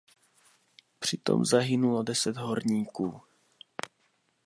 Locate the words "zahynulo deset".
1.45-2.37